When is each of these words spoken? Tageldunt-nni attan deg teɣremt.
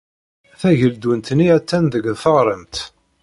Tageldunt-nni 0.59 1.47
attan 1.57 1.85
deg 1.93 2.05
teɣremt. 2.21 2.75